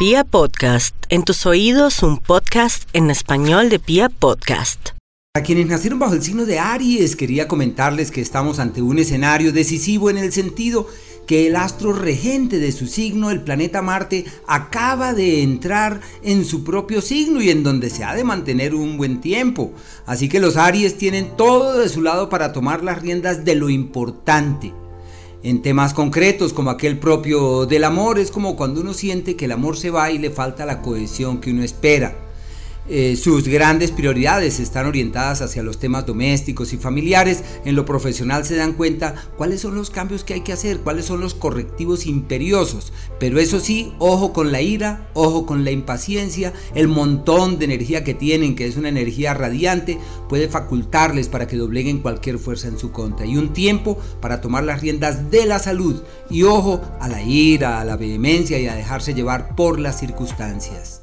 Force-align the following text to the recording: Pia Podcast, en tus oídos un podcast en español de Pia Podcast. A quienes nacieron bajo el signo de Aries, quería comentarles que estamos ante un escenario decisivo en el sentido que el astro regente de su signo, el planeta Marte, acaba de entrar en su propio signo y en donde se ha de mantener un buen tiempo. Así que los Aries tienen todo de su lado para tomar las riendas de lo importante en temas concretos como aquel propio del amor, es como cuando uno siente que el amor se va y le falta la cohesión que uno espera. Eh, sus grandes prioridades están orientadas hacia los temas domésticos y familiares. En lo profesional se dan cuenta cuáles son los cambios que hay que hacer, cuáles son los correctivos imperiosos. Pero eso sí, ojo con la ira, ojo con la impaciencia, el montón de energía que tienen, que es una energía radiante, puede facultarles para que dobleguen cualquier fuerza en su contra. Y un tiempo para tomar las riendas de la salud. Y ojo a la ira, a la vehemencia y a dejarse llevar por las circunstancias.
Pia 0.00 0.24
Podcast, 0.24 0.94
en 1.10 1.24
tus 1.24 1.44
oídos 1.44 2.02
un 2.02 2.16
podcast 2.16 2.88
en 2.94 3.10
español 3.10 3.68
de 3.68 3.78
Pia 3.78 4.08
Podcast. 4.08 4.92
A 5.36 5.42
quienes 5.42 5.66
nacieron 5.66 5.98
bajo 5.98 6.14
el 6.14 6.22
signo 6.22 6.46
de 6.46 6.58
Aries, 6.58 7.16
quería 7.16 7.46
comentarles 7.46 8.10
que 8.10 8.22
estamos 8.22 8.60
ante 8.60 8.80
un 8.80 8.98
escenario 8.98 9.52
decisivo 9.52 10.08
en 10.08 10.16
el 10.16 10.32
sentido 10.32 10.86
que 11.26 11.46
el 11.46 11.54
astro 11.54 11.92
regente 11.92 12.58
de 12.58 12.72
su 12.72 12.86
signo, 12.86 13.30
el 13.30 13.42
planeta 13.42 13.82
Marte, 13.82 14.24
acaba 14.46 15.12
de 15.12 15.42
entrar 15.42 16.00
en 16.22 16.46
su 16.46 16.64
propio 16.64 17.02
signo 17.02 17.42
y 17.42 17.50
en 17.50 17.62
donde 17.62 17.90
se 17.90 18.02
ha 18.02 18.14
de 18.14 18.24
mantener 18.24 18.74
un 18.74 18.96
buen 18.96 19.20
tiempo. 19.20 19.74
Así 20.06 20.30
que 20.30 20.40
los 20.40 20.56
Aries 20.56 20.96
tienen 20.96 21.36
todo 21.36 21.78
de 21.78 21.90
su 21.90 22.00
lado 22.00 22.30
para 22.30 22.54
tomar 22.54 22.82
las 22.82 23.02
riendas 23.02 23.44
de 23.44 23.54
lo 23.54 23.68
importante 23.68 24.72
en 25.42 25.62
temas 25.62 25.94
concretos 25.94 26.52
como 26.52 26.70
aquel 26.70 26.98
propio 26.98 27.66
del 27.66 27.84
amor, 27.84 28.18
es 28.18 28.30
como 28.30 28.56
cuando 28.56 28.80
uno 28.80 28.92
siente 28.92 29.36
que 29.36 29.46
el 29.46 29.52
amor 29.52 29.76
se 29.76 29.90
va 29.90 30.10
y 30.10 30.18
le 30.18 30.30
falta 30.30 30.66
la 30.66 30.82
cohesión 30.82 31.40
que 31.40 31.50
uno 31.50 31.62
espera. 31.62 32.29
Eh, 32.92 33.14
sus 33.14 33.46
grandes 33.46 33.92
prioridades 33.92 34.58
están 34.58 34.84
orientadas 34.84 35.42
hacia 35.42 35.62
los 35.62 35.78
temas 35.78 36.06
domésticos 36.06 36.72
y 36.72 36.76
familiares. 36.76 37.44
En 37.64 37.76
lo 37.76 37.84
profesional 37.84 38.44
se 38.44 38.56
dan 38.56 38.72
cuenta 38.72 39.14
cuáles 39.36 39.60
son 39.60 39.76
los 39.76 39.90
cambios 39.90 40.24
que 40.24 40.34
hay 40.34 40.40
que 40.40 40.52
hacer, 40.52 40.80
cuáles 40.80 41.04
son 41.04 41.20
los 41.20 41.34
correctivos 41.34 42.04
imperiosos. 42.06 42.92
Pero 43.20 43.38
eso 43.38 43.60
sí, 43.60 43.92
ojo 44.00 44.32
con 44.32 44.50
la 44.50 44.60
ira, 44.60 45.08
ojo 45.14 45.46
con 45.46 45.64
la 45.64 45.70
impaciencia, 45.70 46.52
el 46.74 46.88
montón 46.88 47.60
de 47.60 47.66
energía 47.66 48.02
que 48.02 48.14
tienen, 48.14 48.56
que 48.56 48.66
es 48.66 48.76
una 48.76 48.88
energía 48.88 49.34
radiante, 49.34 50.00
puede 50.28 50.48
facultarles 50.48 51.28
para 51.28 51.46
que 51.46 51.56
dobleguen 51.56 52.00
cualquier 52.00 52.40
fuerza 52.40 52.66
en 52.66 52.78
su 52.78 52.90
contra. 52.90 53.24
Y 53.24 53.36
un 53.36 53.52
tiempo 53.52 54.00
para 54.20 54.40
tomar 54.40 54.64
las 54.64 54.80
riendas 54.80 55.30
de 55.30 55.46
la 55.46 55.60
salud. 55.60 56.02
Y 56.28 56.42
ojo 56.42 56.80
a 56.98 57.08
la 57.08 57.22
ira, 57.22 57.80
a 57.80 57.84
la 57.84 57.96
vehemencia 57.96 58.58
y 58.58 58.66
a 58.66 58.74
dejarse 58.74 59.14
llevar 59.14 59.54
por 59.54 59.78
las 59.78 60.00
circunstancias. 60.00 61.02